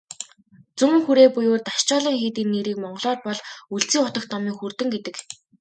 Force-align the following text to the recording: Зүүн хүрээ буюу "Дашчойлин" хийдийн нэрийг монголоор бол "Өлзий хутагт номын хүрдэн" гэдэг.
Зүүн 0.77 0.97
хүрээ 1.05 1.27
буюу 1.35 1.57
"Дашчойлин" 1.67 2.17
хийдийн 2.21 2.49
нэрийг 2.55 2.77
монголоор 2.81 3.19
бол 3.27 3.39
"Өлзий 3.75 4.01
хутагт 4.03 4.29
номын 4.31 4.55
хүрдэн" 4.57 4.87
гэдэг. 4.93 5.15